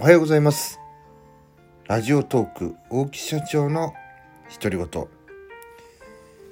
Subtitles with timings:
[0.00, 0.78] おはようございます。
[1.88, 3.94] ラジオトーク大木社長の
[4.62, 4.86] 独り言。
[4.86, 5.08] 今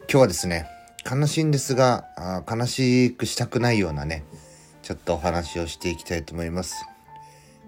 [0.09, 0.67] 日はですね
[1.09, 4.25] 悲しいんですがあ悲しくしたくないようなね
[4.83, 6.75] ちょっとお話をしていきたいと思います。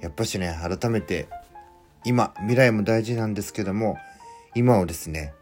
[0.00, 1.28] やっぱしね改めて
[2.04, 3.98] 今未来も大事なんですけども
[4.56, 5.32] 今をですね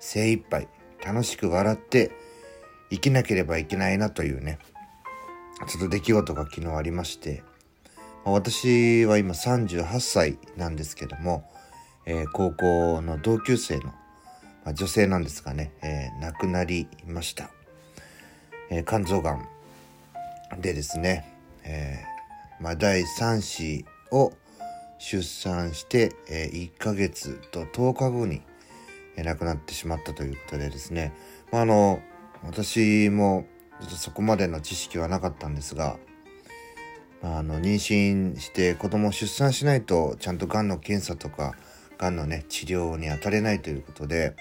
[0.00, 0.66] 精一杯
[1.06, 2.10] 楽しく笑って
[2.90, 4.58] 生きなければいけないなというね
[5.68, 7.44] ちょっと出来事が昨日ありまして、
[8.24, 11.44] 私は今38歳なんですけども、
[12.06, 13.84] えー、高校の同級生の、
[14.64, 17.50] まあ、女性なんですがね、えー、亡くなりました。
[18.70, 19.46] えー、肝臓がん
[20.58, 21.30] でですね、
[21.64, 22.02] え
[22.60, 24.32] まあ、第3子を
[24.98, 28.40] 出産して、え1ヶ月と10日後に、
[29.16, 31.12] え亡くなってしまったということでですね、
[31.52, 32.00] まあ、あの
[32.42, 33.44] 私も
[33.80, 35.98] ちょっとそこまでの知識はなかったんですが、
[37.24, 41.54] あ、の妊娠して子供を出産しないとちゃんとがんの検査とか
[41.96, 44.36] がんのね治療に当たれないということで、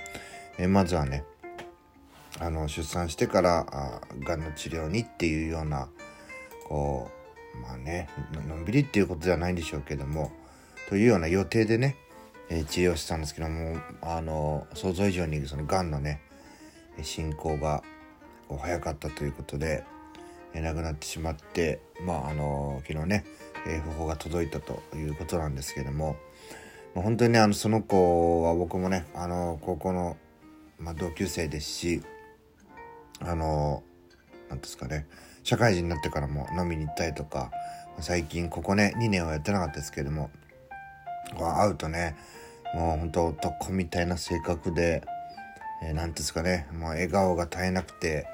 [0.58, 1.24] えまずはね
[2.40, 5.88] あの出産してからがんの治療にっていうような
[6.68, 7.10] こ
[7.56, 8.10] うまあね
[8.48, 10.32] のんびりっていうことではないんでしょうけども
[10.90, 11.96] というような予定でね、
[12.50, 16.20] え、治療してたんですけどもあの想像以上にそのがんのね
[17.02, 17.82] 進行が
[18.60, 19.84] 早かったということで、
[20.54, 23.26] え亡くなってしまってまああの昨日ね、
[23.68, 26.16] え訃報が届いたということなんですけども、
[26.96, 30.18] まあ、本当にねあのその子は僕もねあの高校の、
[30.80, 32.02] まあ、同級生ですし
[33.20, 33.84] あの
[34.50, 35.08] 何ですかね
[35.44, 37.52] 社会人になってからも飲みに行ったりとか
[38.00, 40.30] 最近ここね2年はやってなかったですけども
[41.38, 42.16] 会うとね
[42.74, 45.14] もう本当男みたいな性格で何
[45.84, 48.26] えー、なんですかね、もう笑顔が絶えなくて、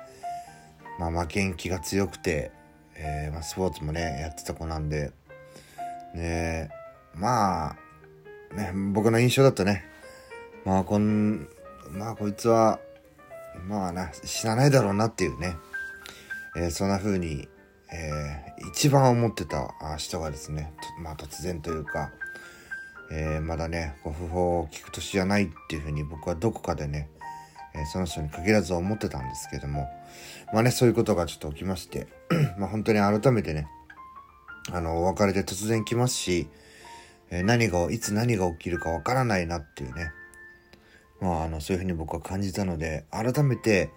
[1.00, 2.52] まあ、負けん気が強くて、
[2.96, 5.14] えー、まあ、スポーツもね、やってた子なんで、
[6.14, 6.70] ね、
[7.16, 7.76] まあ、
[8.54, 9.86] ね、僕の印象だとね、
[10.66, 11.48] まあ、こん、
[11.90, 12.82] まあ、こいつは、
[13.66, 15.56] まあな、死なないだろうなっていうね、
[16.58, 17.48] えー、そんな風に、
[17.94, 22.12] えー、一番思ってた人がですね、まあ突然というか、
[23.12, 27.10] えー、まだね、ご不法を聞く年じゃないっていう風に僕はどこかでね、
[27.74, 29.88] えー、その人に限らず思ってたんですけども、
[30.54, 32.08] まあね、そういうことがちょっと起きまして、
[32.58, 33.68] まあ本当に改めてね、
[34.72, 36.48] あの、お別れで突然来ますし、
[37.30, 40.12] えー、何が、いつ何が起きるかわからないなっていうね、
[41.22, 43.90] まああの、そういうふうに僕は感じたので、改めて、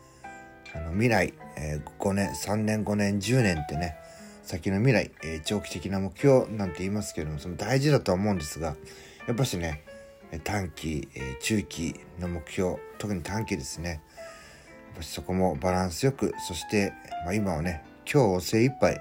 [0.75, 3.97] あの、未来、えー、5年、3年、5年、10年ってね、
[4.43, 8.77] 先の未来、えー、長期的な目標なんて言いますけども、その大事だとは思うんですが、
[9.27, 9.85] やっぱしね、
[10.41, 11.09] 短期、
[11.41, 14.03] 中期の目標、特に短期ですね。
[15.01, 16.93] そこもバランスよく、そして、
[17.25, 19.01] まあ、今はね、今日を精一杯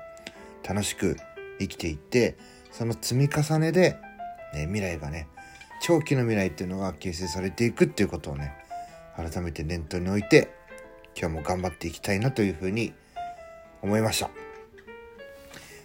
[0.67, 1.17] 楽しく
[1.59, 2.37] 生きていって、
[2.71, 3.97] その積み重ねで、
[4.53, 5.27] ね、未来がね、
[5.81, 8.53] 長期の未来っていうのが形成されていくっていうことをね、
[9.15, 10.53] 改めて念頭に置いて、
[11.17, 12.93] 今日も頑張っていきたいなというふうに
[13.81, 14.29] 思いました。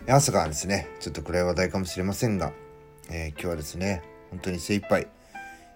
[0.09, 2.53] 朝からですね、ちょっと暗い話題かもしれませんが、
[3.11, 5.09] えー、今日はですね、本当に精一杯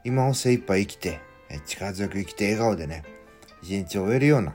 [0.04, 1.20] 今を精一杯生きて、
[1.66, 3.02] 力強く生きて笑顔でね、
[3.62, 4.54] 一日を終えるような、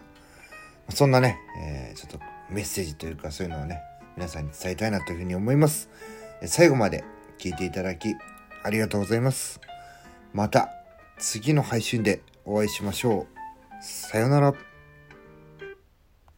[0.90, 2.20] そんなね、えー、ちょっと
[2.50, 3.82] メッセージというかそういうのをね、
[4.16, 5.90] 皆さんに伝えたいなというふうに思います。
[6.46, 7.04] 最後まで
[7.38, 8.16] 聞いていただき
[8.64, 9.60] ありがとうございます。
[10.34, 10.70] また
[11.18, 13.84] 次の配信でお会いしましょう。
[13.84, 14.75] さようなら。